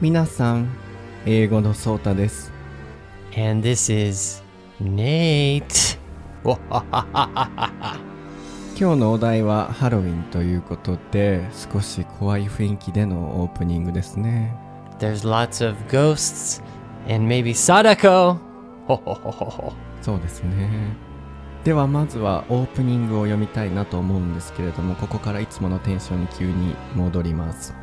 [0.00, 0.66] 皆さん、
[1.26, 2.54] 英語のソータです。
[3.36, 4.42] And this is
[4.82, 5.98] Nate.
[8.78, 14.56] 今日のお題はハロウィンということで、少し怖い雰囲気でのオープニングですね。
[15.00, 16.62] There's lots of ghosts
[17.14, 18.38] and maybe Sadako.
[20.00, 20.96] そうですね。
[21.62, 27.74] ではまずはオープニングを読みたいなと思うんですけれども、ここからいつものテンションに急に戻ります。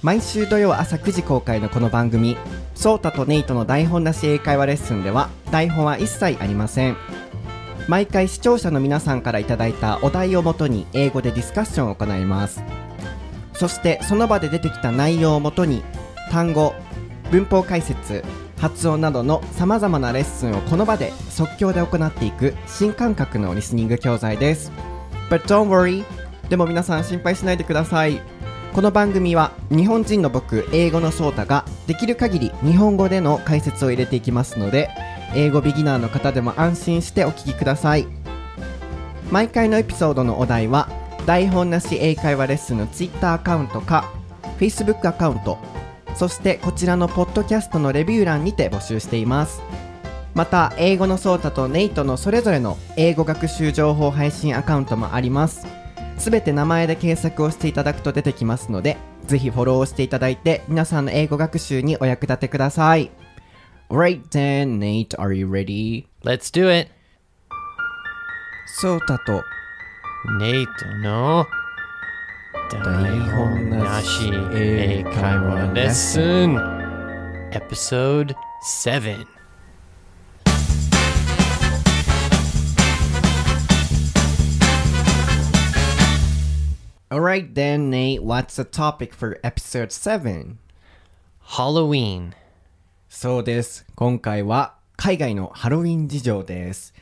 [0.00, 2.36] 毎週土曜朝9時公開のこの番組
[2.76, 6.96] 「ソータとネイトの台本なし英会話レッスン」では台本は一切ありません。
[7.88, 12.62] 毎回視聴者の皆さんからいただいたお題をもとに英語でディスカッションを行います。
[13.54, 15.82] そしてその場で出てきた内容をもとに
[16.30, 16.74] 単語
[17.32, 18.22] 文法解説
[18.60, 24.70] 発音などのさまざまなレッスンをこの場で即興で行っていく新感覚のリスニング教材です。
[25.28, 26.04] But don't worry
[26.48, 28.37] でも皆さん心配しないでください。
[28.74, 34.88] この番組は日本人の僕英語のソータができる限り日本語での解説を入れていきますので
[35.34, 38.06] 英語ビギナーの方でも安心してお聞きください。
[39.30, 40.88] 毎回のエピソードのお題は
[41.26, 44.10] 台本なし英会話レッスンの Twitter アカウントか
[44.58, 45.58] Facebook アカウント
[46.14, 49.60] そしてこちらのポッドキャストのレビュー欄にて募集しています。
[50.34, 55.66] また英語のソータとネイトのそれぞれの英語学習情報配信アカウントもあります。
[56.18, 63.10] すべて名前で検索をしていただくと出てきますのでぜひフォローをしていただいて皆さんの英語学習にお役立てください。
[63.90, 66.06] Right then, Nate, are you ready?
[66.22, 66.90] Let's do it.
[68.80, 69.42] ソータと
[70.40, 70.66] Nate
[71.02, 71.46] の
[72.70, 76.56] 台本なし英会話レッスン
[77.52, 78.34] Episode
[78.84, 79.37] 7
[87.10, 90.58] Alright then, Nate, what's the topic for episode 7?
[91.56, 92.32] Halloween
[93.08, 93.86] そうです。
[93.94, 96.92] 今回は海外のハロウィン事情です。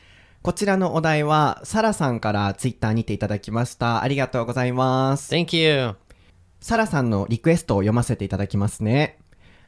[0.43, 4.01] こちらのお題はサラさんからツイッターにていただきました。
[4.01, 5.35] ありがとうございます。
[5.35, 5.95] Thank you
[6.61, 9.19] サラさんのリクエストを読ませていただきますね。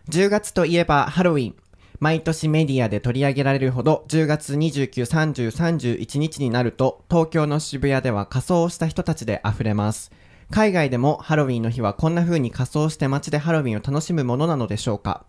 [0.08, 1.56] 10月といえばハロウィン。
[2.00, 10.14] 毎年メディアで取り上げられるほど10月29、30、31日になると東京の渋谷では仮装をした人たちで溢れます。
[10.52, 15.26] 海外でもハロウィンの日はこんな風に仮装して街でハロウィンを楽しむものなのでしょうか？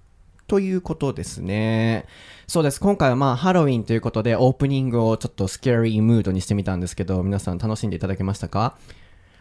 [0.46, 2.06] ということですね。
[2.46, 2.80] そうです。
[2.80, 8.78] 今回はまあハロウィンということでオープニングをちょっとスキャリームードにしてみたんですけど、皆さん楽しんでいただけましたか？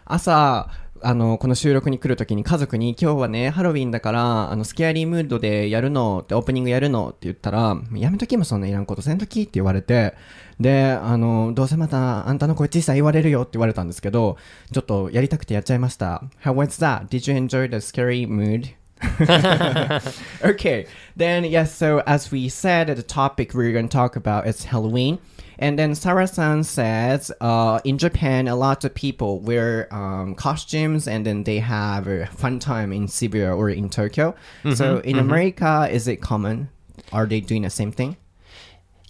[0.05, 0.69] 朝、
[1.01, 10.13] あの、この収録に来るときに家族に今日はね、ハロウィンだから、あの、スケアリームードでやるのって、オープニングやるのって言ったら、やめときもそんないらんことせんときって言われて、
[10.59, 14.37] で、あの、どうせまたあんたの声小さい言われるよって言われたんですけど、
[14.71, 16.23] ちょっとやりたくてやっちゃいました。
[16.43, 17.07] How was that?
[17.07, 18.78] Did you enjoy the scary mood?
[20.43, 21.73] okay, then yes.
[21.73, 25.19] So as we said, the topic we're going to talk about is Halloween,
[25.57, 31.25] and then Sarah-san says, uh, in Japan, a lot of people wear um, costumes, and
[31.25, 34.35] then they have a fun time in Shibuya or in Tokyo.
[34.73, 36.69] so in America, is it common?
[37.11, 38.17] Are they doing the same thing?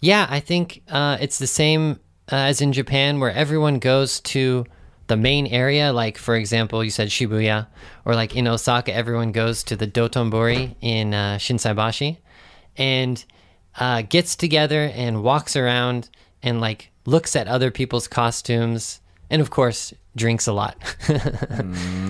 [0.01, 1.99] Yeah, I think uh, it's the same
[2.31, 4.65] uh, as in Japan, where everyone goes to
[5.09, 5.91] the main area.
[5.91, 7.67] Like, for example, you said Shibuya,
[8.05, 12.17] or like in Osaka, everyone goes to the Dotonbori in uh, Shinsaibashi
[12.77, 13.23] and
[13.77, 16.09] uh, gets together and walks around
[16.41, 20.77] and like looks at other people's costumes, and of course, drinks a lot.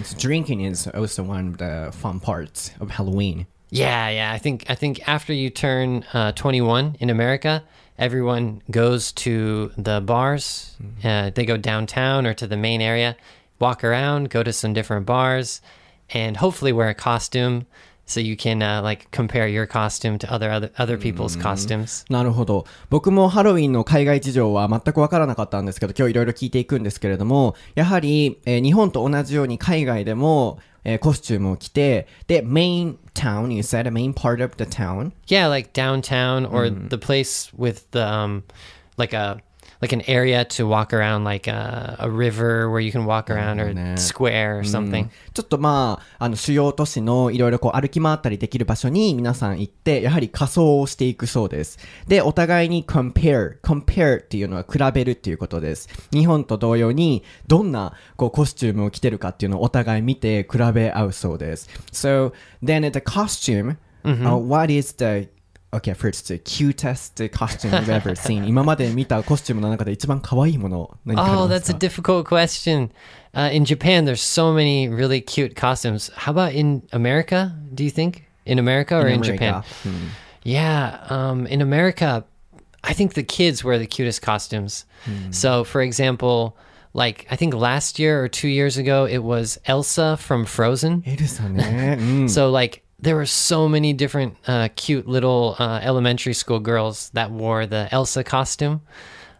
[0.03, 3.47] So drinking is also one of the fun parts of Halloween.
[3.69, 4.31] Yeah, yeah.
[4.31, 7.63] I think I think after you turn uh, 21 in America,
[7.99, 10.75] everyone goes to the bars.
[11.03, 13.15] Uh, they go downtown or to the main area,
[13.59, 15.61] walk around, go to some different bars,
[16.09, 17.67] and hopefully wear a costume
[18.09, 22.05] so you can uh, like compare your costume to other other, other people's costumes.
[22.09, 22.65] なるほど。
[22.89, 35.11] 僕もハロウィンの海外事情は全くわからなかったんですけど、今日いろいろ聞いていくんですけれども、やはり、えー日本と同じように海外でも、えーコスチュームを着て、で、main town, you said, a main part of the town.
[35.27, 38.43] Yeah, like downtown or the place with the um,
[38.97, 39.37] like a
[39.81, 43.59] like an area to walk around, like a, a river where you can walk around
[43.59, 45.09] or square or something.
[45.33, 51.79] ちょっとまあ、あの、主要都市のいろいろこう歩き回ったりできる場所に皆さん行って、やはり仮装をしていくそうです。
[52.07, 55.87] で、お互いに compare, compare っていうのは比べるっていうことです。
[56.11, 61.69] 日本と同様に、どんなこうコスチュームを着てるかっていうのをお互い見て比べ合うそうです。
[61.93, 65.29] So, then the costume, uh, what is the
[65.72, 68.44] Okay, first, cutest costume you've ever seen.
[68.46, 72.90] 今まで見たコスチュームの中で一番可愛いもの何かあり Oh, ま that's す a か difficult question.
[73.34, 76.12] Uh, in Japan, there's so many really cute costumes.
[76.14, 77.52] How about in America?
[77.74, 79.64] Do you think in America or in, Japan?
[79.84, 80.10] うん
[80.44, 82.22] Yeah, um, in America,
[82.84, 84.84] I think the kids wear the cutest costumes.
[85.32, 86.54] So, for example,
[86.92, 91.02] like I think last year or two years ago, it was Elsa from Frozen.
[91.06, 91.96] エルサね。
[91.98, 97.31] うん So, like, there were so many different uh, cute little uh, elementary school girls that
[97.31, 98.81] wore the Elsa costume.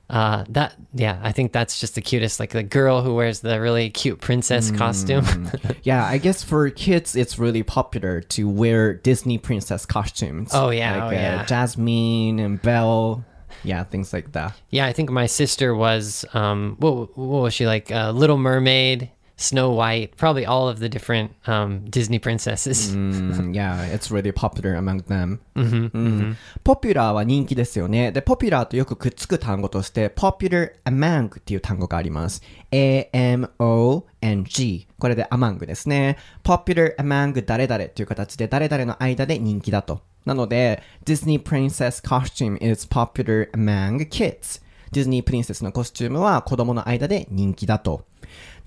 [0.10, 2.40] Uh, that yeah, I think that's just the cutest.
[2.40, 5.50] Like the girl who wears the really cute princess costume.
[5.84, 10.52] Yeah, I guess for kids, it's really popular to wear Disney princess costumes.
[10.54, 11.46] Oh, yeah, like oh, uh, yeah.
[11.46, 13.24] Jasmine and Belle.
[13.64, 14.56] Yeah, things like that.
[14.70, 17.92] Yeah, I think my sister was um what what was she like?
[17.92, 19.10] Uh, Little Mermaid,
[19.40, 22.94] Snow White, probably all of the different um Disney princesses.
[22.94, 25.40] Mm, yeah, it's really popular among them.
[25.56, 28.12] うんポピュラーは人気ですよね。
[28.12, 32.44] で、ポピュラーとよくくっつく単語として、popular among っていう単語があります。
[32.72, 33.18] a-m-o-n-g。
[35.00, 36.18] これで among ですね。
[36.44, 40.02] popular among 誰々っていう形で誰々の間で人気だと。
[40.26, 44.62] なので、Disney Princess costume is popular among kids.
[44.92, 48.09] ディズニープリンセスのコスチュームは子供の間で人気だと。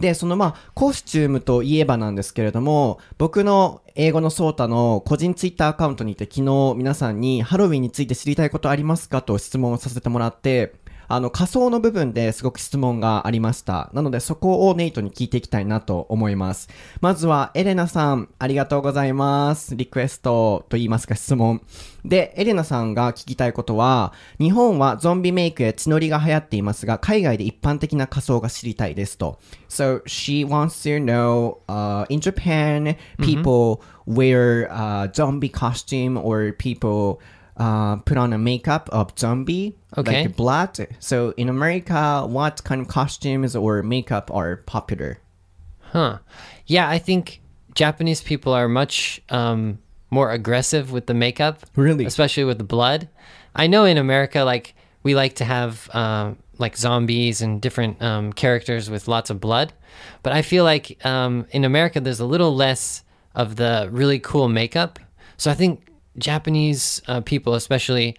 [0.00, 10.74] で、そのまあ、コスチュームといえばなんですけれども、僕の英語のソータの個人ツイッターアカウントにて昨日皆さんにハロウィンについて知りたいことありますかと質問をさせてもらって、
[11.14, 13.90] あの仮想の部分ですごく質問がありました。
[13.92, 16.70] なのでそこをネイトに聞いていきたいなと思います。
[17.02, 19.76] まずはエレナさん、ありがとうございます。
[19.76, 21.60] リクエストと言いますか質問。
[22.02, 29.38] で、エレナさんが聞きたいことは、日本はゾンビメイクや血のりが流行っていますが、海外で一般的な仮装が知りたいですと。
[29.68, 37.18] So she wants to know, uh, in Japan, people wear uh, zombie costume or people
[37.56, 40.24] uh, put on a makeup of zombie, Okay.
[40.24, 40.86] like blood.
[41.00, 45.18] So in America, what kind of costumes or makeup are popular?
[45.80, 46.18] Huh.
[46.66, 47.40] Yeah, I think
[47.74, 49.78] Japanese people are much um,
[50.10, 51.60] more aggressive with the makeup.
[51.76, 52.06] Really?
[52.06, 53.08] Especially with the blood.
[53.54, 58.32] I know in America, like, we like to have um, like zombies and different um,
[58.32, 59.72] characters with lots of blood.
[60.22, 63.02] But I feel like um, in America, there's a little less
[63.34, 64.98] of the really cool makeup.
[65.36, 65.84] So I think
[66.18, 68.16] Japanese uh, people, especially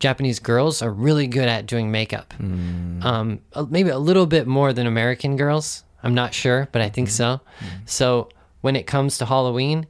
[0.00, 2.34] Japanese girls, are really good at doing makeup.
[2.40, 5.84] Um, maybe a little bit more than American girls.
[6.02, 7.40] I'm not sure, but I think so.
[7.86, 8.28] So
[8.60, 9.86] when it comes to Halloween,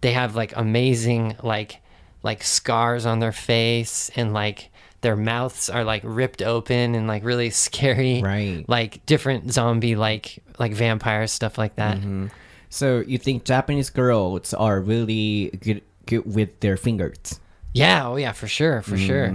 [0.00, 1.80] they have like amazing like
[2.22, 4.70] like scars on their face and like
[5.00, 8.64] their mouths are like ripped open and like really scary Right.
[8.68, 11.98] like different zombie like like vampire stuff like that
[12.68, 15.82] So you think Japanese girls are really good
[16.24, 17.40] with their fingers?
[17.72, 19.34] Yeah, oh yeah, for sure, for sure.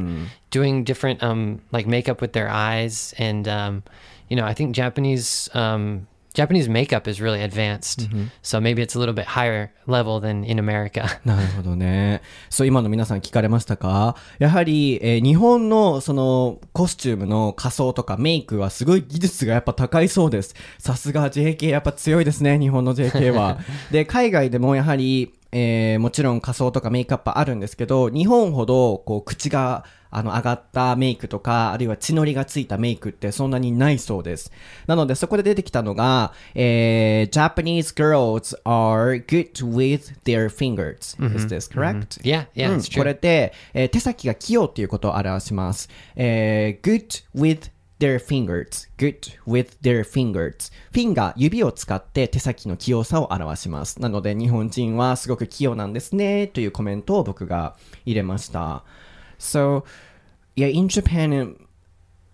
[0.50, 3.83] Doing different um like makeup with their eyes and um
[4.29, 8.07] you know, I think Japanese um Japanese makeup is really advanced.
[8.41, 11.19] So maybe it's a little bit higher level than in America.
[11.25, 12.21] なるほどね。
[12.50, 20.56] そう、今の皆さん聞かれましたかやはり、えー日本のそのコスチュームの仮装とかメイクはすごい技術がやっぱ高いそうです。
[20.79, 23.59] さすが JK やっぱ強いですね、日本の JK は。
[23.91, 29.83] で、海外でもやはり、えーもちろん仮装とかメイクアップあるんですけど、日本ほどこう口が
[30.13, 34.51] あの上がったメイクとか、あるいは血のりがついたメイクってそんなにないそうです。
[34.87, 41.16] なのでそこで出てきたのが、えー Japanese girls are good with their fingers.
[41.35, 42.21] Is this correct?
[42.23, 43.04] Yeah, yeah, うん it's こ true.
[43.06, 45.90] れって、えー手先が器用っていうことを表します。
[46.16, 48.87] えー good with their fingers.
[48.97, 50.71] good with their fingers.
[50.91, 54.01] フィンガー、指を使って手先の器用さを表します。
[54.01, 58.83] なので日本人はすごく器用なんですねというコメントを僕が入れました。
[59.39, 59.83] So,
[60.55, 61.55] yeah, in Japan,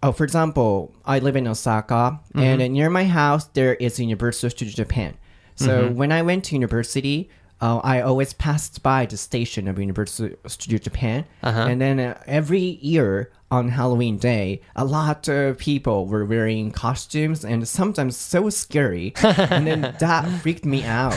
[0.04, 4.72] Oh, for example, I live in Osaka, and near my house there is Universal Studio
[4.74, 5.16] Japan.
[5.56, 7.30] So when I went to university,
[7.62, 12.78] uh, I always passed by the station of Universal Studio Japan, and then uh, every
[12.82, 19.14] year on Halloween day, a lot of people were wearing costumes and sometimes so scary,
[19.24, 21.14] and then that freaked me out.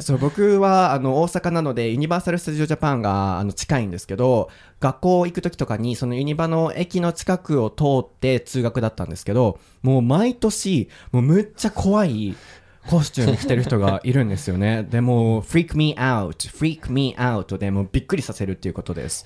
[0.00, 4.50] そう僕はあの大阪なのでユニバーサル・スタジオ・ジャパンがあの近いんですけど
[4.80, 12.34] 学校行く時とかにそのユニバの駅の近くを通って通学だったんですけどもう毎年もうむっちゃ怖い
[12.89, 19.25] コスチューム着てる人がいるんですよねで も freak me out freak me out でもうびっくりさせるっていうことです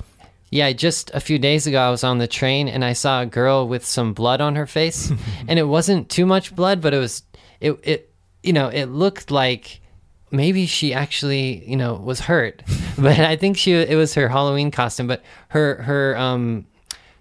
[0.52, 3.26] Yeah, just a few days ago, I was on the train and I saw a
[3.26, 5.10] girl with some blood on her face,
[5.48, 7.24] and it wasn't too much blood, but it was
[7.62, 9.80] it it you know it looked like
[10.30, 12.64] maybe she actually you know was hurt,
[12.98, 15.08] but I think she it was her Halloween costume.
[15.08, 16.66] But her her um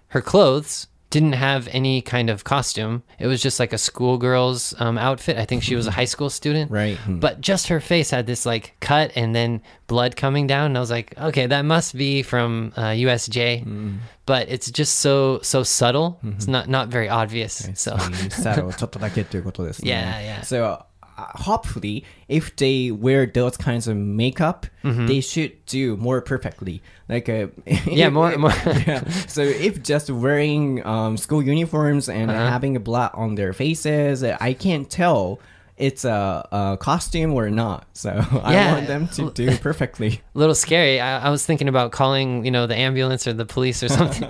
[0.07, 3.03] her clothes didn't have any kind of costume.
[3.19, 5.37] It was just like a schoolgirl's um, outfit.
[5.37, 6.71] I think she was a high school student.
[6.71, 6.97] Right.
[6.97, 7.19] Hmm.
[7.19, 10.67] But just her face had this like cut and then blood coming down.
[10.67, 13.99] And I was like, okay, that must be from uh, USJ.
[14.25, 16.17] But it's just so so subtle.
[16.23, 17.69] It's not not very obvious.
[17.75, 17.97] So
[18.29, 19.91] サロち ょっとだけということですね。
[19.91, 20.41] Yeah, yeah.
[20.43, 20.83] So, uh,
[21.16, 26.82] hopefully, if they wear those kinds of makeup, they should do more perfectly.
[27.08, 27.48] Like, uh,
[27.86, 28.50] Yeah, more- more-
[28.86, 29.02] yeah.
[29.26, 34.52] So, if just wearing um, school uniforms and having a blood on their faces, I
[34.52, 35.40] can't tell
[35.78, 37.84] it's a, a costume or not.
[37.92, 38.10] So,
[38.42, 38.74] I Yeah.
[38.74, 40.20] want them to do perfectly.
[40.34, 41.00] a little scary.
[41.00, 44.26] I, I was thinking about calling, you know, the ambulance or the police or something.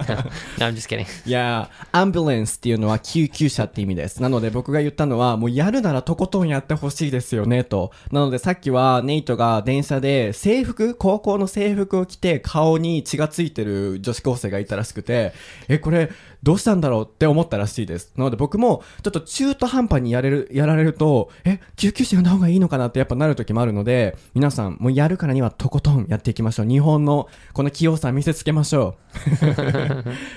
[0.59, 1.07] no, I'm just kidding.
[1.25, 4.21] いやー、アンブレンスっていうのは救急車って意味です。
[4.21, 7.93] なので僕が言ったのは、もうやるならとことんやってほしいですよね、と。
[8.11, 15.33] なのでさっきはネイトが電車で制服、高校の制服を着て顔に血がついてる女子高生がいたらしくて、
[15.69, 16.11] え、これ
[16.47, 18.13] どうしたんだろうって思ったらしいです。
[18.15, 26.67] なので僕もちょっと中途半端にやれる、やられると、え、救急車呼んだ方がいいのかなってやっぱなる時もあるので、皆さんもうやるからにはとことんやっていきましょう。
[26.67, 28.95] 日本のこの器用さ見せつけましょ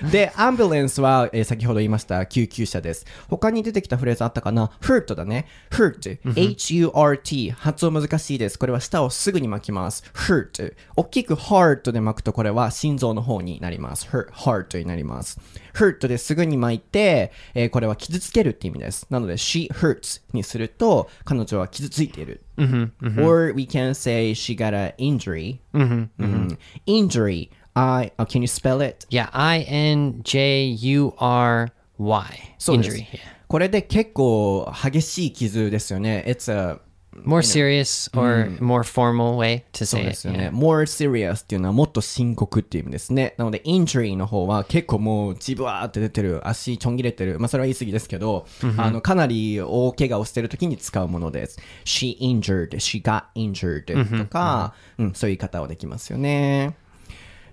[0.04, 0.10] う。
[0.10, 3.06] で、アンブレンスは、えー先ほど言いました救急車です。
[3.28, 5.46] 他に出てきたフレーズあったかな ?hurt だね。
[5.70, 6.18] hurt。
[6.36, 7.52] h-u-r-t。
[7.52, 8.58] 発音難しいです。
[8.58, 10.04] これは舌をすぐに巻きます。
[10.16, 10.74] hurt。
[10.96, 14.08] 大きく heart で巻くとこれは心臓の方になります。
[14.08, 15.40] hurt heart になります。
[15.80, 19.08] Hurt ですぐに巻いて、えーこれは傷つけるって意味です。
[19.10, 22.42] なので she hurts にすると彼女は傷ついている。
[22.58, 25.60] Or we can say she got an injury.
[25.74, 27.50] うん Injury.
[27.76, 29.06] I, uh, can you spell it?
[29.10, 32.56] Yeah, I N J U R Y.
[32.58, 33.06] そうです Injury.
[33.48, 36.24] これで結構激しい傷ですよね。
[36.28, 36.80] It's a
[37.26, 40.16] More serious or more formal way to そう say で it.
[40.16, 40.50] すよね。
[40.50, 40.52] yeah.
[40.52, 43.34] more serious っていうのはもっと深刻っていう意味ですね。
[43.38, 47.40] なので injury の方は結構もう血ブワーって出てる、足ちょん切れてる。
[47.40, 48.46] まあそれは言い過ぎですけど、
[48.78, 51.60] あのかなり大怪我をしてる時に使うものです。
[51.86, 56.76] she injured, she got injured とか、うん、そういう言い方はできますよね。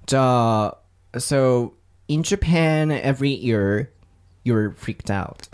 [0.06, 0.78] じゃあ、
[1.14, 1.72] so
[2.08, 3.88] in Japan every year
[4.44, 5.48] you're freaked out,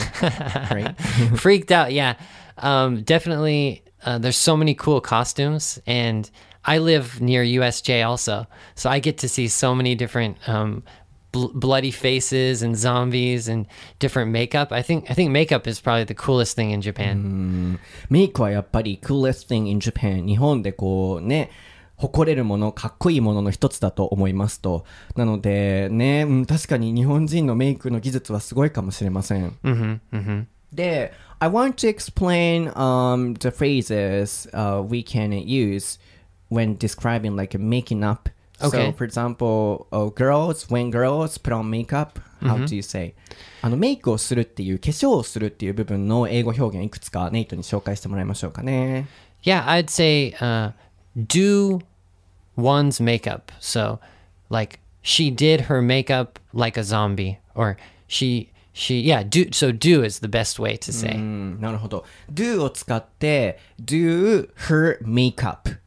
[0.71, 0.95] right?
[1.37, 1.93] Freaked out.
[1.93, 2.17] Yeah.
[2.59, 3.82] Um, definitely.
[4.06, 6.30] Uh, there's so many cool costumes, and
[6.64, 10.84] I live near USJ also, so I get to see so many different um,
[11.32, 13.66] bl- bloody faces and zombies and
[14.00, 14.72] different makeup.
[14.72, 17.80] I think I think makeup is probably the coolest thing in Japan.
[18.10, 21.52] メイクはやっぱり coolest thing in Japan 日本でこうね
[21.96, 24.86] 誇れるものかっこいいものの一つだと思いますと
[25.16, 29.58] なのでね、うん、確かに日本人のメイクの技術はすごいかもしれません、
[30.72, 31.12] で
[31.42, 36.00] I want to explain um, the phrases uh, we can use
[36.50, 38.30] when describing like making up
[38.62, 38.88] Okay.
[38.88, 43.14] So for example, oh, girls, when girls put on makeup, how do you say?
[43.62, 49.08] あのメイクをするっていう化粧をするっていう部分の英語表現いくつかネイトに紹介してもらいましょうかね。
[49.44, 50.72] Yeah, I'd say uh,
[51.16, 51.82] do
[52.58, 53.52] one's makeup.
[53.60, 54.00] So,
[54.50, 57.78] like she did her makeup like a zombie, or
[58.08, 61.16] she she yeah do so do is the best way to say.
[61.16, 62.06] うん、なるほど。
[62.32, 65.80] do を使って do her makeup っ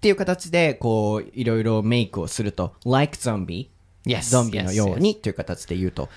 [0.00, 3.68] ていう形でこういろいろメイクをすると like zombie
[4.04, 6.08] Yes, ゾンビの yes, ようにっていう形で言うと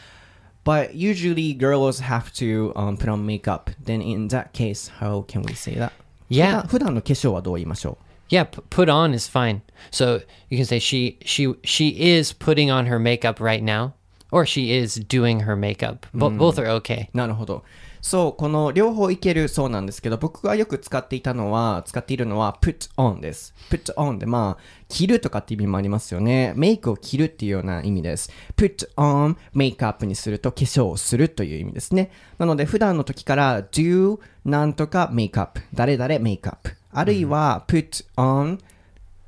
[0.64, 5.54] But usually girls have to、um, put on makeup then in that case how can we
[5.54, 5.92] say that?
[6.30, 6.62] Yeah.
[6.66, 8.00] 普段普段の化粧はどう言いましょ
[8.30, 9.62] Yeah, p- put on is fine.
[9.92, 13.92] So you can say she she she is putting on her makeup right now,
[14.31, 16.07] Or she is doing her makeup.
[16.15, 17.09] Bo- Both are okay.
[17.13, 17.65] うなるほど。
[18.03, 23.55] そう、この両方いけるそうなんですけど、僕がよく使っていたのは、使っているのは put on です。
[23.71, 26.55] put on で、まあ、着るとかって意味もありますよね。
[26.57, 28.31] メイクを着るっていうような意味です。
[28.57, 32.11] put on メイクアップにすると化粧をするという意味ですね。
[32.39, 35.61] なので、普段の時から do なんとかメイクアップ。
[35.75, 36.75] 誰々メイクアップ。
[36.93, 38.59] あるいは put on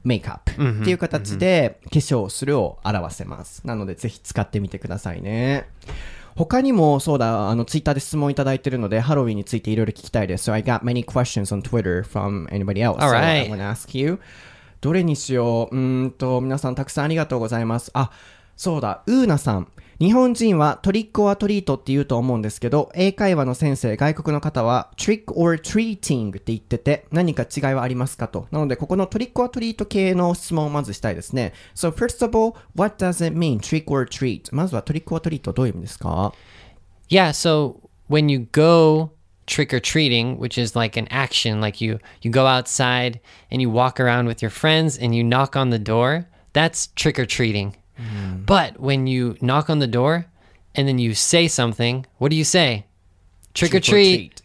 [0.04, 3.66] メイクアップっていう形で化粧をするを表せます。
[3.66, 5.68] なのでぜひ使ってみてくださいね。
[6.35, 10.50] 他にもそうだ、あのツイッターで質問いただいてるので、ハロウィンについていろいろ聞きたいです。
[10.50, 12.97] So I got many questions on Twitter from anybody else.
[12.99, 14.18] So I want to ask you.
[14.80, 15.76] どれにしよう？
[15.76, 17.90] うーんと、皆さんたくさんありがとうございます。
[17.92, 18.11] あ、
[18.56, 19.68] そうだ、ウーナさん。
[20.02, 28.49] 日本人はトリックオアトリートって言うと思うんですけど、英会話の先生、外国の方はトリックオアトリーティングって言ってて、何か違いはありますかと。
[28.50, 31.52] なので、ここのトリックオアトリート系の質問をまずしたいですね。
[31.76, 34.52] So, first of all, what does it mean, trick or treat?
[34.52, 36.35] まずはトリックオアトリートどういう意味ですか
[37.09, 37.76] Yeah, so
[38.11, 39.12] when you go
[39.47, 43.21] trick or treating, which is like an action, like you you go outside
[43.52, 46.26] and you walk around with your friends and you knock on the door.
[46.54, 47.76] That's trick or treating.
[48.47, 50.26] But when you knock on the door
[50.75, 52.87] and then you say something, what do you say?
[53.54, 54.42] Trick, or treat.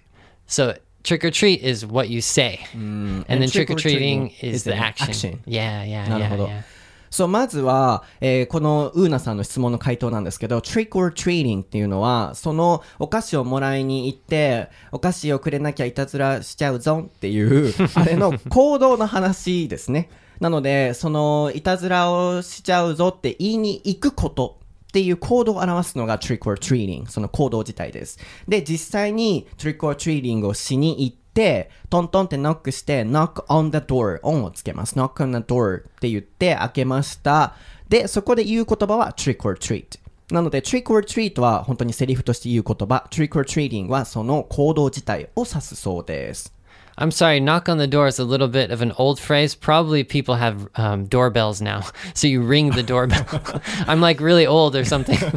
[0.48, 4.64] So trick or treat is what you say, and, then and trick or treating is
[4.64, 5.10] the action.
[5.10, 5.40] action.
[5.46, 6.64] Yeah, yeah, なる yeah, ほど yeah.
[7.10, 20.10] そう、まずは、えーこのウーナさんの質問の回答なんですけど、trick or treating っていうのは、そのお菓子をもらいに行って、お菓子をくれなきゃいたずらしちゃうぞっていう、あれの行動の話ですね。
[20.40, 28.20] なので、その、いたずらをしちゃうぞって言いに行くことっていう行動を表すのが trick or treating、その行動自体です。
[28.48, 34.96] で、実際に trick or treating をしに行って、トントンってノックして、knock on the door、オンをつけます。
[34.96, 37.56] knock on the door って言って開けました。
[37.90, 40.00] で、そこで言う言葉は trick or treat。
[40.32, 46.57] なので、trick or treat は本当にセリフとして言う言葉、trick or treating はその行動自体を指すそうです。
[46.99, 49.55] I'm sorry, knock on the door is a little bit of an old phrase.
[49.55, 51.85] Probably people have um, doorbells now.
[52.15, 53.25] So you ring the doorbell.
[53.89, 55.17] I'm like really old or something.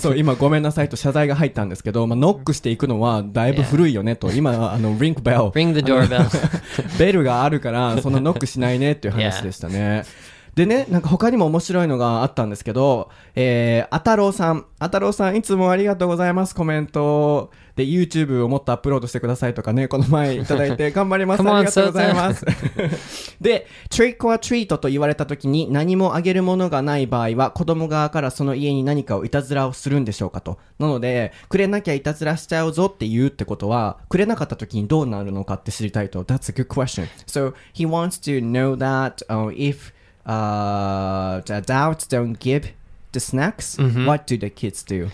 [0.00, 5.36] そう、今ごめんなさいと謝罪が入ったんですけど、まあ、ノックしていくのはだいぶ古いよねと、今、あの、リンクベル。
[5.50, 6.98] ring the doorbell.
[6.98, 10.04] ベルがあるから、そのノックしないねっていう話でしたね。
[10.57, 14.65] でね、なんか他にも面白いのがあったんですけど、えー、あたろうさん。
[14.79, 17.51] あたろうさん、いつもありがとうございます、コメント。
[17.75, 21.41] で、YouTube をもっとアップロードしてくださいとかね、この前いただいて 頑張ります。
[21.41, 22.43] ありがとうございます。
[23.39, 30.57] で、trick or treat と言われた時に何もあげるものがない場合は、子供側からその家に何かをいたずらをするんでしょうかと。
[30.79, 36.23] なので、くれなきゃいたずらしちゃうぞって言うってことは、くれなかった時にどうなるのかって知りたいと。
[36.23, 37.05] That's a good question.
[37.27, 39.95] So, he wants to know that、uh, if
[40.27, 42.71] uh, the adults don't give
[43.13, 44.05] the snacks, Mhm.
[44.05, 45.09] what do the kids do?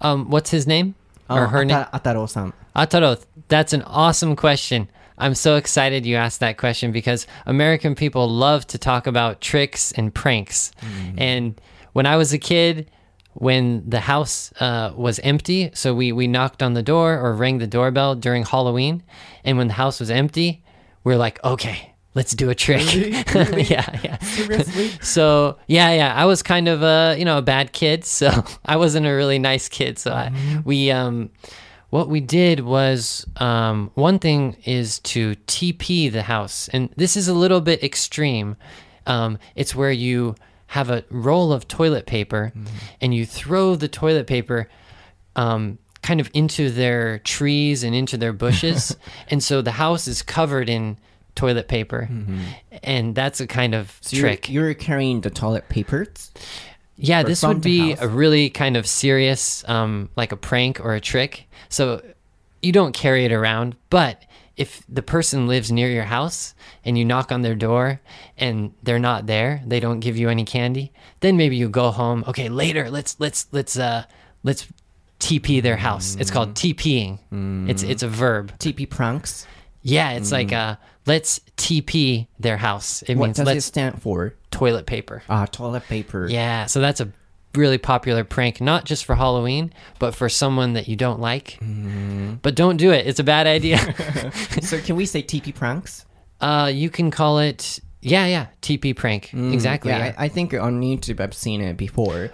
[0.00, 0.94] Um, what's his name
[1.28, 1.84] or oh, her name?
[1.92, 2.52] Ataro-san.
[2.74, 4.88] Ataro, that's an awesome question.
[5.16, 9.92] I'm so excited you asked that question because American people love to talk about tricks
[9.92, 10.72] and pranks.
[10.80, 11.14] Mm.
[11.18, 11.60] And
[11.92, 12.90] when I was a kid,
[13.34, 17.58] when the house uh, was empty, so we, we knocked on the door or rang
[17.58, 19.02] the doorbell during Halloween,
[19.44, 20.64] and when the house was empty,
[21.04, 22.82] we're like, okay, let's do a trick.
[23.70, 24.18] yeah, yeah.
[24.18, 24.90] Seriously?
[25.02, 28.76] So yeah, yeah, I was kind of a you know a bad kid, so I
[28.76, 29.98] wasn't a really nice kid.
[29.98, 30.32] So I,
[30.64, 31.30] we um,
[31.90, 37.28] what we did was um, one thing is to TP the house, and this is
[37.28, 38.56] a little bit extreme.
[39.06, 40.34] Um, it's where you
[40.68, 42.52] have a roll of toilet paper,
[43.00, 44.68] and you throw the toilet paper.
[45.36, 48.94] Um, kind of into their trees and into their bushes
[49.28, 50.98] and so the house is covered in
[51.34, 52.08] toilet paper
[52.82, 56.30] and that's a kind of So you're- trick You're, carrying the toilet papers?
[56.96, 58.02] yeah this would be house.
[58.02, 62.00] a really kind of serious um, like a prank or a trick so
[62.62, 64.22] you don't carry it around but
[64.56, 68.00] if the person lives near your house and you knock on their door
[68.38, 72.22] and they're not there they don't give you any candy then maybe you go home
[72.28, 74.04] okay later let's let's let's uh
[74.44, 74.68] let's
[75.20, 76.16] TP their house.
[76.20, 77.18] It's called TPing.
[77.70, 78.52] It's it's a verb.
[78.58, 79.46] TP pranks?
[79.80, 83.02] Yeah, it's like uh let's TP their house.
[83.02, 84.34] It What means does it let's stand for?
[84.50, 85.22] toilet paper.
[85.28, 86.26] Ah, toilet paper.
[86.26, 87.10] Yeah, so that's a
[87.54, 91.58] really popular prank, not just for Halloween, but for someone that you don't like.
[92.42, 93.06] But don't do it.
[93.06, 93.78] It's a bad idea.
[94.62, 96.04] so can we say TP pranks?
[96.40, 99.32] uh you can call it yeah, yeah, TP prank.
[99.32, 99.90] exactly.
[99.90, 100.14] Yeah, yeah.
[100.18, 102.30] I, I think on YouTube I've seen it before.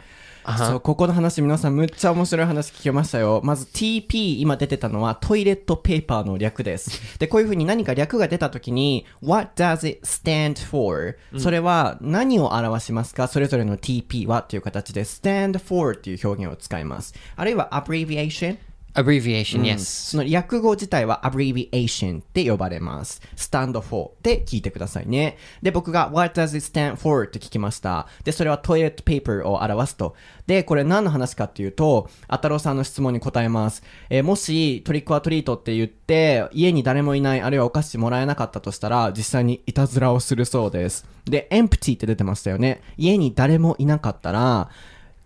[0.58, 3.40] そうここの話皆さんむっちゃ面白い話聞きましたよ。
[3.44, 7.18] まず TP 今出てたのはトイレットペーパーの略です。
[7.18, 13.28] でこういうふうに何か略が出た時に What does it stand for、それは何を表しますか？
[13.28, 17.14] それぞれの TP はという形で stand for っていう表現を使います。
[17.36, 18.58] あるいは abbreviation
[18.94, 20.10] Abbreviation, yes.
[20.10, 23.22] その略語自体は abbreviation って呼ばれます。
[23.36, 25.36] stand for で聞いてくださいね。
[25.62, 28.08] で、僕が what does it stand for って聞きました。
[28.24, 30.16] で、それはトイレットペーパーを表すと。
[30.46, 33.82] で、これ何の話かっていうと、あたろうさんの質問に答えます。
[34.08, 41.06] えーもしトリックアトリートって言って、家に誰もいない、あるいはお菓子もらえなかったとしたら、実際にいたずらをするそうです。
[41.24, 42.82] で、empty って出てましたよね。
[42.96, 44.68] 家に誰もいなかったら、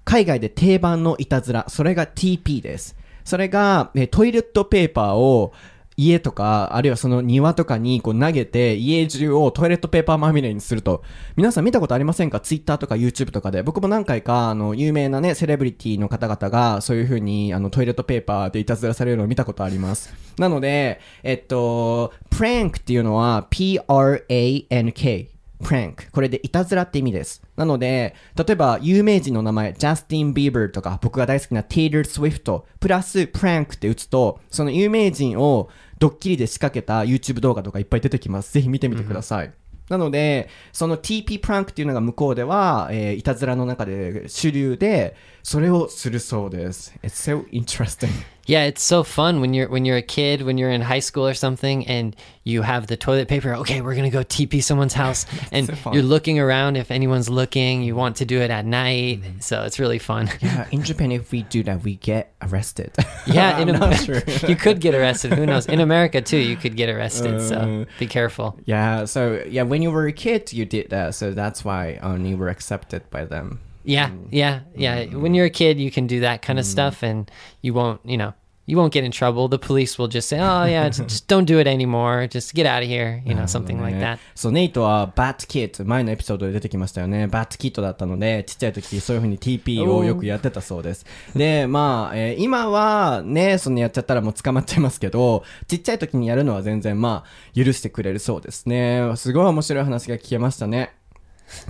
[0.04, 2.96] 海外で定番のいたずら、それが TP です。
[3.24, 5.52] それが、えトイレットペーパーを
[5.96, 11.02] 家とか、あるいはその庭とかにこう投げて、家中をトイレットペーパーまみれにすると。
[11.36, 13.62] 皆さん見たことありませんか ?Twitter とか YouTube とかで。
[13.62, 20.12] 僕も何回か、あの、有名なね、セレブリティの方々が、そういう風に、あの、トイレットペーパーでいたずらされるのを見たことあります。
[20.36, 25.33] なので、えっと、prank っていうのは、p-r-a-n-k。
[25.64, 26.10] prank。
[26.12, 27.42] これでいたずらって意味です。
[27.56, 38.52] なので、例えば有名人の名前、ジャスティン・ビーバーとか、僕が大好きな Taylor Swift、プラス prank って打つと、その有名人をドッキリで仕掛けた YouTube 動画とかいっぱい出てきます。
[38.52, 39.52] ぜひ見てみてください。
[39.88, 46.93] なので、その TP プランクっていうのが向こうでは、えーいたずらの中で主流で、それをするそうです。
[47.01, 48.11] It's so interesting.
[48.45, 51.27] Yeah, it's so fun when you're when you're a kid, when you're in high school
[51.27, 53.53] or something, and you have the toilet paper.
[53.55, 55.93] Okay, we're gonna go TP someone's house, and so fun.
[55.93, 57.83] you're looking around if anyone's looking.
[57.83, 60.29] You want to do it at night, so it's really fun.
[60.41, 62.91] Yeah, in Japan, if we do that, we get arrested.
[63.27, 64.21] Yeah, in I'm Am- not sure.
[64.47, 65.33] you could get arrested.
[65.33, 65.67] Who knows?
[65.67, 67.35] In America too, you could get arrested.
[67.35, 67.39] Uh.
[67.39, 68.57] so be careful.
[68.65, 72.25] Yeah, so yeah, when you were a kid, you did that, so that's why um,
[72.25, 73.59] you were accepted by them.
[73.84, 75.04] Yeah, yeah, yeah.
[75.14, 77.30] When you're a kid, you can do that kind of stuff, and
[77.62, 78.32] you won't, you know,
[78.66, 79.46] you won't get in trouble.
[79.46, 82.26] The police will just say, "Oh, yeah, just, just don't do it anymore.
[82.28, 84.18] Just get out of here," you know, something like that.
[84.34, 87.26] そう、ネイトはバットキッド、前のエピソードで出てきましたよね。
[87.26, 91.04] バットキッドだったので、ちっちゃい時そういう風に TP をよくやってたそうです。
[91.36, 99.12] で、まあ、えー今はね、そのやっちゃったらもう捕まっちゃいますけど、ちっちゃい時にやるのは全然まあ、許してくれるそうですね。
[99.16, 100.90] すごい面白い話が聞けましたね。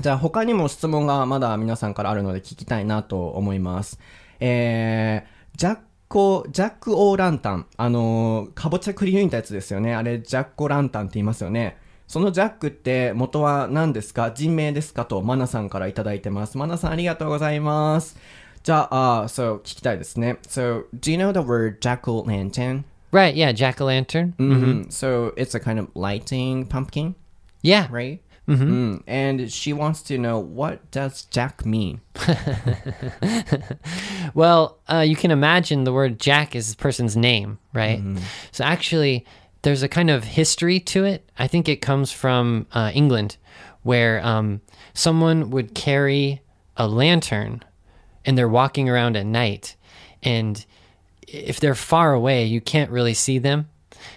[0.01, 3.99] じゃあ他にも質問がまだ皆さんからあるので聞きたいなと思います。
[4.41, 7.67] えー、ジャッコ、ジャック・オー・ランタン。
[7.77, 9.95] あのー、かぼちゃくり抜いたやつですよね。
[9.95, 11.77] あれ、ジャッコ・ランタンって言いますよね。
[12.07, 14.31] そのジャックって元は何ですか？
[14.31, 15.07] 人名ですか？
[15.07, 16.59] とマナさんからいただいてます。
[16.59, 18.17] マナさんありがとうございます。
[18.63, 20.39] じゃあ、あ、そう、聞きたいですね。
[20.49, 22.85] So, do you know the word jack-o'-lantern?
[23.13, 23.35] Right?
[23.35, 24.35] Yeah, jack o' lantern.
[24.39, 24.89] Mm-hmm.
[24.89, 27.15] So, it's a kind of lighting pumpkin,
[27.63, 27.89] Yeah.
[27.91, 28.21] right?
[28.49, 28.97] Mm-hmm.
[29.07, 32.01] And she wants to know what does Jack mean?
[34.35, 38.03] Well, uh, you can imagine the word Jack is the person's name, right?
[38.51, 39.25] So actually,
[39.63, 41.31] there's a kind of history to it.
[41.39, 43.37] I think it comes from uh, England,
[43.83, 44.61] where um,
[44.93, 46.43] someone would carry
[46.77, 47.63] a lantern
[48.25, 49.77] and they're walking around at night.
[50.23, 50.65] And
[51.29, 53.69] if they're far away, you can't really see them.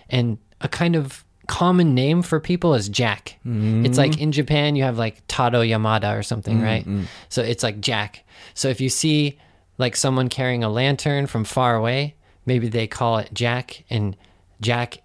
[0.10, 3.40] And a kind of common name for people is Jack.
[3.44, 4.22] It's like mm-hmm.
[4.22, 6.84] in Japan, you have like Tado Yamada or something, right?
[6.84, 7.04] Mm-hmm.
[7.30, 8.26] So it's like Jack.
[8.54, 9.40] So if you see
[9.78, 14.16] like someone carrying a lantern from far away, maybe they call it Jack and
[14.62, 15.00] Jack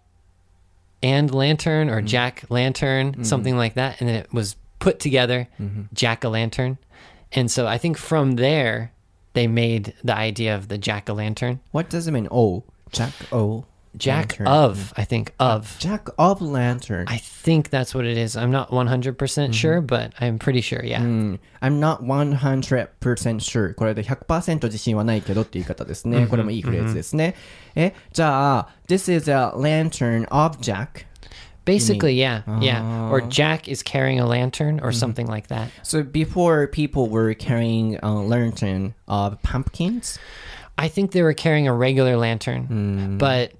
[1.03, 2.07] and lantern or mm-hmm.
[2.07, 4.01] Jack lantern, something like that.
[4.01, 5.49] And then it was put together,
[5.93, 6.79] Jack o' lantern.
[7.33, 8.93] And so I think from there,
[9.33, 11.61] they made the idea of the Jack o' lantern.
[11.71, 12.29] What does it mean?
[12.31, 13.65] Oh, Jack O.
[13.98, 14.48] Jack lantern.
[14.48, 15.76] of, I think, of.
[15.80, 17.08] Jack of Lantern.
[17.08, 18.38] I think that's what it is.
[18.38, 21.02] I'm not 100% percent sure, but I'm pretty sure, yeah.
[21.02, 23.74] うん、I'm not 100% sure.
[23.74, 26.28] これで100%自信はないけどっていう言い方ですね。
[26.28, 27.36] これもいいフレーズですね。
[27.76, 31.06] え、じゃあ、This is a lantern of Jack.
[31.66, 33.10] Basically, yeah, yeah.
[33.12, 35.70] Or Jack is carrying a lantern or something like that.
[35.84, 40.18] So before people were carrying a lantern of pumpkins.
[40.78, 43.54] I think they were carrying a regular lantern, but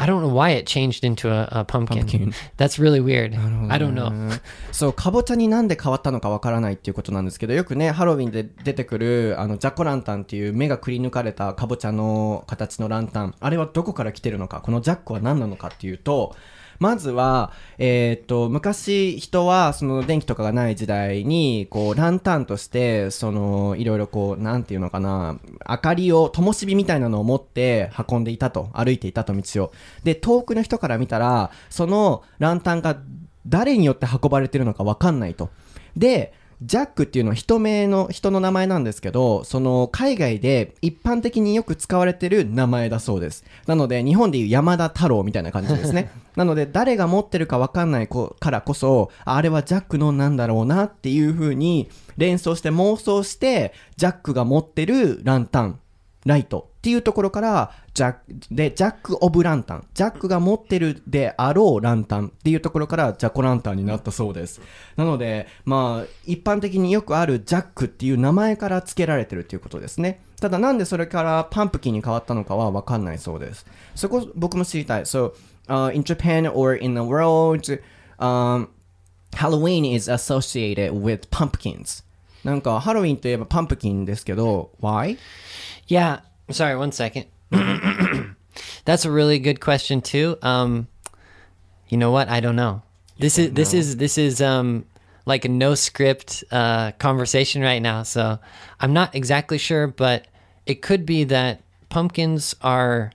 [0.00, 1.98] I don't know why it changed into a, a pumpkin.
[1.98, 2.32] Pumpkin.
[2.56, 3.34] That's really weird.
[3.68, 4.40] I don't know.
[4.70, 13.34] そう、かぼちゃになんで変わったのかわからないっていうことなんですけど、よくね、ハロウィンで出てくる、あの、ジャコランタンっていう目がくり抜かれたかぼちゃの形のランタン。
[13.40, 16.36] あれはどこから来てるのか、このジャックは何なのかっていうと、
[16.78, 25.38] まずは、えーっと、昔人は、その電気とかがない時代に、こう、ランタンとして、その、いろいろこう、なんていうのかな、
[25.68, 29.72] 明かりを、灯火みたいなのを持って運んでいたと、歩いていたと道を。
[30.04, 32.96] で、遠くの人から見たら、そのランタンが
[33.46, 35.50] 誰によって運ばれてるのかわかんないと。
[35.96, 43.44] で、ジャックっていうのは人名の、人の名前なんですけど、その海外で一般的によく使われてる名前だそうです。
[43.66, 46.10] なので、日本でいう山田太郎みたいな感じですね。
[46.34, 55.78] なので、誰が持ってるかわかんないこからこそ、ああれはジャックのなんだろうなっていう風に連想して妄想して、ジャックが持ってるランタン、
[56.28, 58.16] ライトっていうところから、ジャ、
[58.50, 59.86] で、ジャック・オブ・ランタン。
[59.94, 64.60] ジャックが持ってるであろうランタンっていうところから、ジャコランタンになったそうです。
[64.96, 70.20] なので、まあ、一般的によくあるジャックっていう名前から付けられてるっていうことですね。
[70.38, 73.64] ただなんでそれからパンプキンに変わったのかはわかんないそうです。
[73.94, 75.02] そこ僕も知りたい。
[75.06, 75.32] So,
[75.66, 77.80] uh, in Japan or in the world,
[78.18, 78.68] um,
[79.32, 82.04] Halloween is associated with pumpkins.
[82.43, 85.17] なんか、ハロウィンといえばパンプキンですけど、why?
[85.87, 86.21] Yeah.
[86.51, 87.25] Sorry, one second.
[88.85, 90.37] That's a really good question too.
[90.41, 90.87] Um,
[91.87, 92.27] you know what?
[92.29, 92.81] I don't know.
[93.17, 94.85] This is this is this is um
[95.25, 98.39] like a no script uh, conversation right now, so
[98.79, 100.27] I'm not exactly sure, but
[100.65, 103.11] it could be that pumpkins are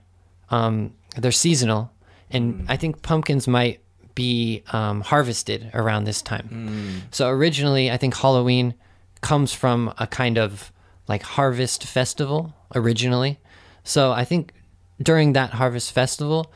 [0.49, 1.91] um, they're seasonal,
[2.31, 3.81] and I think pumpkins might
[4.15, 7.03] be um, harvested around this time.
[7.11, 8.73] So originally, I think Halloween
[9.23, 10.71] comes from a kind of
[11.07, 13.39] like harvest festival originally.
[13.83, 14.53] So I think
[15.01, 16.51] during that harvest festival,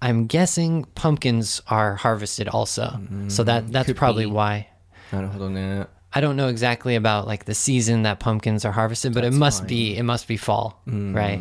[0.00, 2.98] I'm guessing pumpkins are harvested also.
[3.28, 4.30] So that that's could probably be.
[4.32, 4.66] why.
[5.12, 9.30] なるほどね I don't know exactly about like the season that pumpkins are harvested, but it
[9.30, 9.68] That's must fine.
[9.68, 11.40] be it must be fall, right?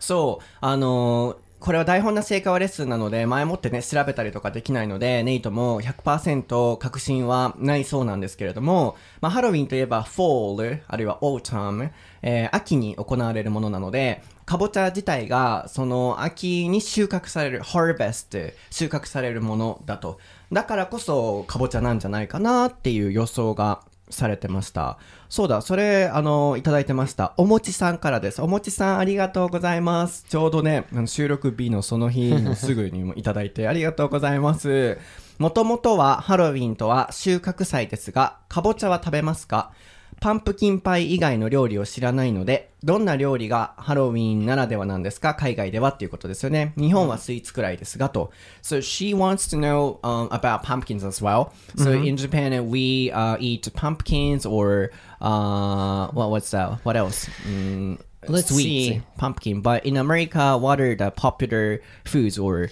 [0.00, 11.89] そう、あのー これは台本なし英会話レッスンなので、前もってね、調べたりとかできないので、ネイトも100%確信はないそうなんですけれども、まあ、ハロウィンといえば、fall、あるいは autumn、
[12.21, 20.19] えー秋に行われるものなので、かぼちゃ自体が、その秋に収穫される、harvest、収穫されるものだと。
[20.51, 24.97] だからこそ、かぼちゃなんじゃないかなっていう予想がされてました。
[25.29, 27.33] そうだ、それ、あの、いただいてました。
[27.37, 28.41] おもちさんからです。
[28.41, 30.25] おもちさん、ありがとうございます。
[30.29, 34.97] ちょうどね、あの収録日のその日のすぐにもいただいて ありがとうございます。
[35.37, 39.71] もともとはハロウィンとは収穫祭ですが、かぼちゃは食べますか？
[40.19, 46.73] パンプキンパイ以外の料理を知らないので、どんな料理がハロウィンならではなんですか海外ではっていうことですよね。
[46.77, 48.31] 日本はスイーツくらいですがと。
[48.63, 51.51] So she wants to know um, about pumpkins as well.
[51.77, 56.79] So in Japan, we uh, eat pumpkins or uh, what what's that?
[56.83, 57.29] What else?
[57.47, 57.97] Mm,
[58.27, 59.01] Let's sweets, see.
[59.17, 59.61] pumpkin.
[59.61, 62.69] But in America, what are the popular foods or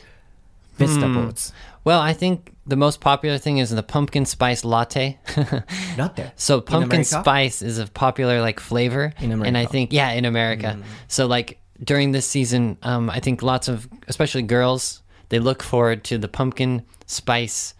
[0.77, 1.53] vegetables?
[1.83, 5.19] Well, I think the most popular thing is the pumpkin spice latte.
[5.97, 6.31] Latte.
[6.35, 9.47] so pumpkin spice is a popular like flavor, In America.
[9.47, 10.79] and I think yeah, in America.
[11.07, 16.03] So like during this season, um, I think lots of especially girls they look forward
[16.05, 17.73] to the pumpkin spice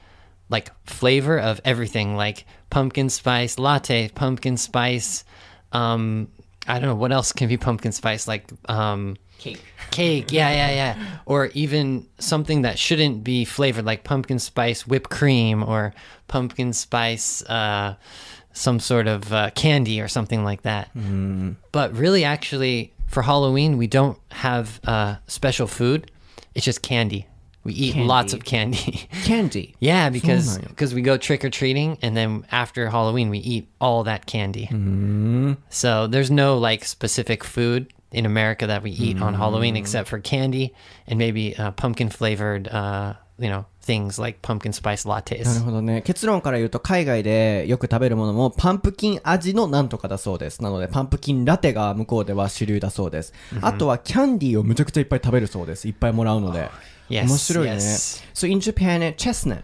[0.49, 5.23] like flavor of everything, like pumpkin spice latte, pumpkin spice.
[5.71, 6.27] Um,
[6.67, 8.51] I don't know what else can be pumpkin spice like.
[8.69, 9.62] Um, cake.
[9.91, 11.17] Cake, yeah, yeah, yeah.
[11.25, 15.93] Or even something that shouldn't be flavored, like pumpkin spice whipped cream or
[16.27, 17.95] pumpkin spice, uh,
[18.53, 20.93] some sort of uh, candy or something like that.
[20.95, 21.58] Mm.
[21.71, 26.10] But really, actually, for Halloween, we don't have uh, special food,
[26.56, 27.27] it's just candy.
[27.63, 28.08] We eat candy.
[28.08, 29.08] lots of candy.
[29.23, 29.73] Candy.
[29.79, 33.69] yeah, because oh because we go trick or treating, and then after Halloween, we eat
[33.79, 34.67] all that candy.
[34.67, 35.56] Mm.
[35.69, 40.21] So there's no like specific food in America that we eat on Halloween except for
[40.21, 40.73] candy
[41.08, 45.63] and maybe uh, pumpkin flavored, uh, you know, things like pumpkin spice なる lattes.
[45.63, 46.02] ほどね。
[46.04, 50.62] 結論から言うと、海外でよく食べるものも、パンプキン味のなんとかだそうです。
[50.62, 53.34] なので、パンプキンラテが向こうでは主流だそうです。
[53.62, 55.88] あとは、キャンディーをむちゃくちゃいっぱい食べるそうです。
[55.88, 56.69] いっぱいもらうので。
[57.10, 57.76] Yes, 面白いね。
[57.76, 58.23] yes.
[58.34, 59.62] So in Japan, chestnut.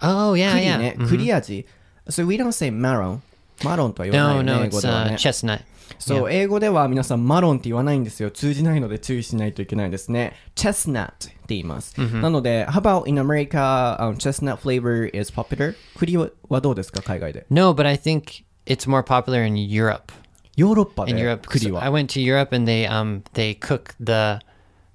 [0.00, 0.78] Oh yeah, 栗 yeah.
[0.78, 0.96] ね。
[0.98, 1.08] Mhm.
[1.08, 1.66] 栗味。
[2.08, 3.20] So we don't say maroon.
[3.63, 5.15] マロンとは言わない No, よね、 no, 英語 it's では uh, ね。
[5.15, 5.61] chestnut.
[5.99, 8.31] そう、英語では皆さんマロンって言わないんですよ。
[8.31, 10.33] 通じないので注意しないといけないですね。
[10.55, 11.95] chestnut って言います。
[11.99, 15.75] なので、how about in America, um, chestnut flavor is popular?
[15.97, 17.45] 栗ははどうですか海外で。
[17.49, 20.11] No, but I think it's more popular in Europe.
[20.57, 23.93] ヨーロッパ In で Europe, 栗 So は I。went to Europe and they um they cook
[23.99, 24.39] the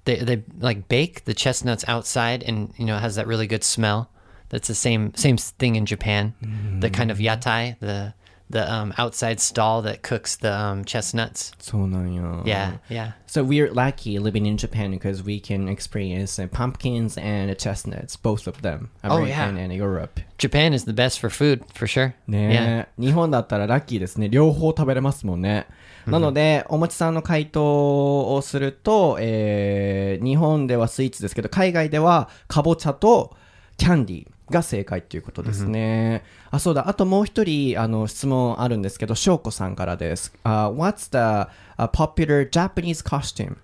[0.05, 3.63] they they like bake the chestnuts outside and you know it has that really good
[3.63, 4.07] smell.
[4.49, 6.33] That's the same same thing in Japan.
[6.81, 8.13] The kind of yatai, the
[8.50, 11.52] the um outside stall that cooks the um chestnuts.
[11.58, 12.22] そうなんや。
[12.44, 13.12] Yeah, yeah.
[13.26, 18.48] So we're lucky living in Japan because we can experience uh, pumpkins and chestnuts, both
[18.48, 19.64] of them, Oh, American yeah.
[19.64, 20.20] and Europe.
[20.38, 22.14] Japan is the best for food for sure.
[22.28, 24.28] ねえ、日本だったらラッキーですね。
[24.28, 25.66] 両方食べれますもんね。
[26.06, 33.36] なので、おもちさんの回答をすると、えー、日本ではスイーツですけど、海外ではかぼちゃと
[33.76, 36.22] キャンディーが正解っていうことですね。
[36.50, 36.88] あ、そうだ。
[36.88, 40.32] あともう一人、あの、質問あるんですけど、翔子さんからです。
[40.44, 43.56] Uh, what's the、uh, popular Japanese costume?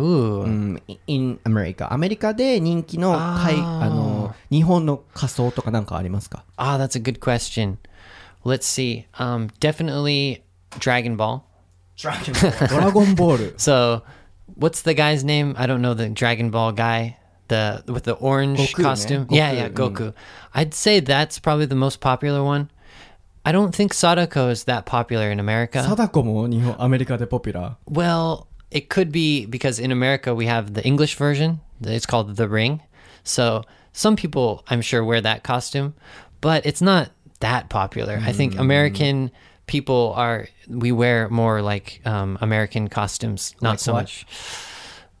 [0.00, 7.78] ん、in America アメリカで人気のあー海あの日本の仮装とかなんかありますか Ah, that's a good question.
[8.44, 9.06] Let's see.
[9.14, 10.42] Um definitely
[10.78, 11.40] Dragon Ball.
[12.70, 14.02] ドラゴンボール So,
[14.58, 15.54] what's the guy's name?
[15.58, 17.16] I don't know the Dragon Ball guy.
[17.48, 19.26] the with the orange Goku, costume.
[19.26, 20.12] Goku, yeah, yeah, Goku.
[20.12, 20.14] Mm.
[20.54, 22.70] I'd say that's probably the most popular one.
[23.44, 25.82] I don't think Sadako is that popular in America.
[25.82, 27.76] Sadako mo America de popular.
[27.86, 31.60] Well, it could be because in America we have the English version.
[31.80, 32.82] It's called The Ring.
[33.24, 35.94] So some people, I'm sure, wear that costume,
[36.40, 38.18] but it's not that popular.
[38.18, 38.26] Mm.
[38.26, 38.60] I think mm.
[38.60, 39.30] American
[39.66, 44.00] people are we wear more like um, American costumes, not like so what?
[44.00, 44.26] much.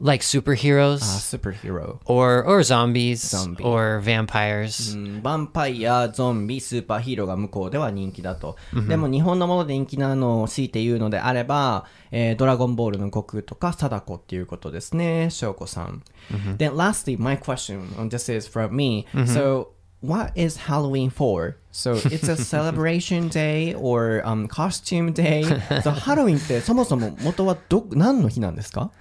[0.00, 3.64] Like superheroes あ、スーパーヒーロ or or zombies Zombie.
[3.64, 4.94] or vampires.
[4.96, 5.20] ー。
[5.20, 8.56] ヴァンパイア、ゾンビ、スーパーヒーローが向こうでは人気だと。
[8.88, 16.02] でも日本のもので人気なのを強いて言うのであれば、えードラゴンボールの悟空とか貞子っていうことですね、翔子さん。
[16.58, 19.06] Then lastly, my question, and this is from me.
[19.26, 19.68] So,
[20.00, 21.56] what is Halloween for?
[21.72, 25.42] So, it's a celebration day or、um, costume day?
[25.82, 28.92] so, ハロウィンってそもそも元はど、何の日なんですか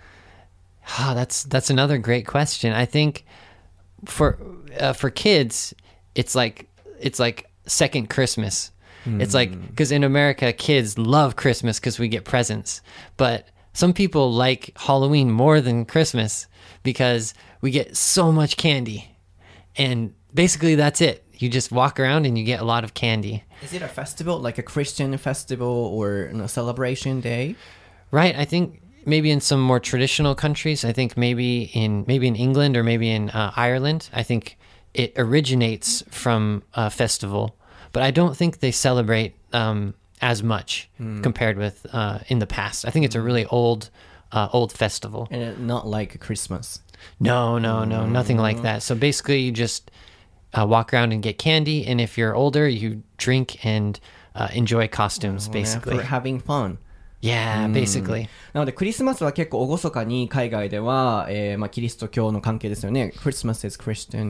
[0.89, 2.73] Ah, that's that's another great question.
[2.73, 3.25] I think
[4.05, 4.39] for
[4.79, 5.73] uh, for kids,
[6.15, 6.69] it's like
[6.99, 8.71] it's like second Christmas.
[9.19, 12.81] It's like because in America, kids love Christmas because we get presents,
[13.15, 16.45] but some people like Halloween more than Christmas
[16.83, 19.15] because we get so much candy,
[19.77, 21.23] and basically that's it.
[21.35, 23.45] You just walk around and you get a lot of candy.
[23.61, 27.55] Is it a festival, like a Christian festival or a celebration day?
[28.11, 28.35] Right.
[28.35, 32.77] I think maybe in some more traditional countries, I think maybe in maybe in England
[32.77, 34.57] or maybe in uh, Ireland, I think
[34.93, 37.55] it originates from a festival,
[37.93, 40.89] but I don't think they celebrate um, as much
[41.21, 42.85] compared with uh, in the past.
[42.85, 43.89] I think it's a really old
[44.31, 45.27] uh, old festival.
[45.31, 46.81] And not like Christmas.
[47.19, 48.83] No, no, no, nothing like that.
[48.83, 49.89] So basically, you just
[50.53, 53.99] uh, walk around and get candy, and if you're older, you drink and
[54.35, 55.47] uh, enjoy costumes.
[55.47, 56.79] Basically, For having fun.
[57.21, 57.67] Yeah,
[58.53, 63.11] なのでクリスマスは結構厳かに海外では、えーまあ、キリスト教の関係ですよね。
[63.17, 63.77] Christmas is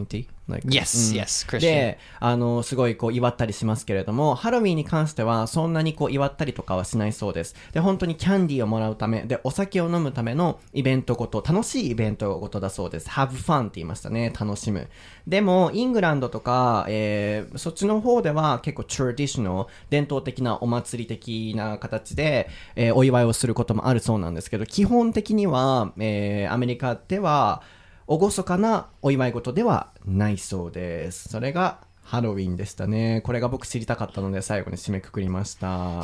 [0.06, 1.60] ティ Like, Yes, うん yes, Christian.
[1.60, 7.56] で、あの、すごいこう祝ったりしますけれども、ハロウィンに関してはそんなにこう祝ったりとかはしないそうです。
[7.74, 13.10] で、本当にキャンディーをもらうため、で、お酒を飲むためのイベントごと、楽しいイベントごとだそうです。
[13.10, 14.32] have fun って言いましたね。
[14.40, 14.88] 楽しむ。
[15.28, 27.62] でも、イングランドとか、えーそっちの方では結構 traditional、伝統的なお祭り的な形で、えーお祝いをすることもあるそうなんですけど、基本的には、えーアメリカでは、
[28.08, 31.30] 厳かなお祝い事ではないそうです。
[31.30, 33.22] それがハロウィンでしたね。
[33.22, 36.04] これが僕知りたかったので最後に締めくくりました。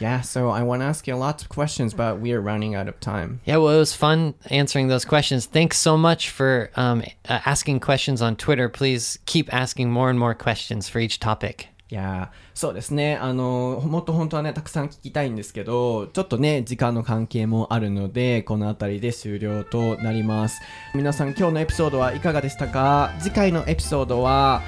[0.00, 2.88] yeah, so I want to ask you lots of questions, but we are running out
[2.88, 3.40] of time.
[3.44, 5.46] Yeah, well, it was fun answering those questions.
[5.46, 8.68] Thanks so much for um, uh, asking questions on Twitter.
[8.68, 11.68] Please keep asking more and more questions for each topic.
[11.90, 13.16] いやそうですね。
[13.16, 20.60] あの、もっと本当はね、たくさん聞きたいんですけど、ちょっとね、時間の関係もあるので、この辺りで終了となります。
[20.94, 23.14] 皆さん、今日のエピソードはいかがでしたか？
[23.20, 24.60] 次回のエピソードは、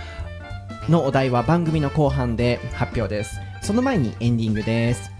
[0.88, 3.38] のお題は番組の後半で発表です。
[3.60, 5.10] その前にエンディングです。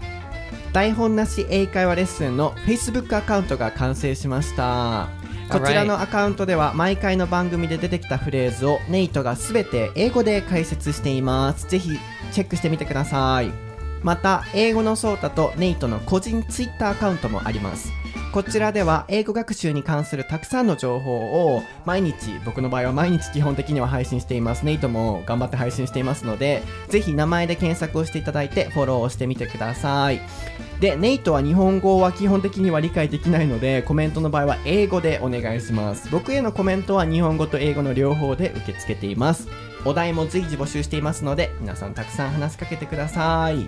[0.73, 5.20] 台本なし英会話レッスンの Facebook アカウントが完成しました。
[5.51, 11.67] こちらのアカウントでは毎回の番組で出てきたフレーズをネイトがすべて英語で解説しています。
[11.67, 11.99] ぜひ
[12.31, 13.51] チェックしてみてください。
[14.01, 17.91] また、英語のソータとネイトの個人 Twitter アカウントもあります。
[18.31, 24.63] こちらでは英語学習に関するたくさんの情報を毎日、僕の場合は毎日基本的には配信しています。
[24.63, 30.21] ネイトも頑張って配信していますので、ぜひ名前で検索をしていただいてフォローをしてみてください。
[30.79, 36.09] で、ネイトは日本語は基本的には理解できないので、コメントの場合は英語でお願いします。
[36.09, 39.49] 僕へのコメントは日本語と英語の両方で受け付けています。
[39.83, 43.67] お題も随時募集していますので、皆さんたくさん話しかけてください。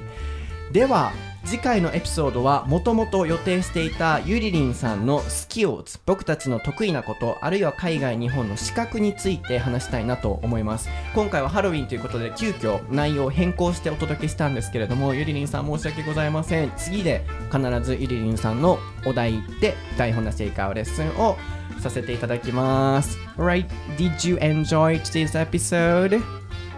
[0.73, 1.13] では
[1.45, 21.37] 次回のエピソードはもともと予定していたゆりりんさんのスキルズ僕たちの得意なことあるいは海外日本の資格について話したいなと思います今回はハロウィンということで急遽内容を変更してお届けしたんですけれどもゆりりんさん申し訳ございません次で必ずゆりりんさんのお題で台本なし英会話レッスンを
[21.81, 26.23] させていただきます Alright, did you enjoy today's episode?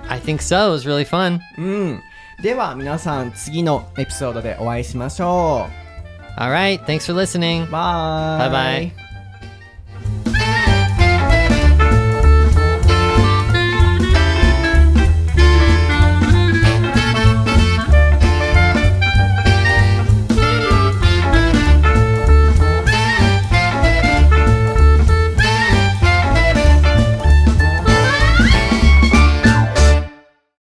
[0.09, 0.67] I think so.
[0.67, 1.39] It was really fun.
[1.57, 2.01] うん。
[2.41, 5.67] では皆さん次のエピソードでお会いしましょ
[6.37, 6.83] All right.
[6.83, 7.65] Thanks for listening.
[7.67, 7.71] う。
[7.71, 8.39] バイ。
[8.39, 9.04] バイバイ